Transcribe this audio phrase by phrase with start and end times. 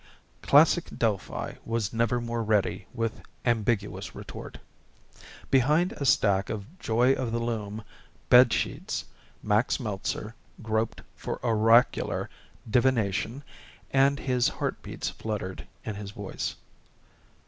[0.41, 4.57] Classic Delphi was never more ready with ambiguous retort.
[5.51, 7.83] Behind a stack of Joy of the Loom
[8.27, 9.05] bed sheets,
[9.43, 10.33] Max Meltzer
[10.63, 12.31] groped for oracular
[12.67, 13.43] divination,
[13.91, 16.55] and his heart beats fluttered in his voice.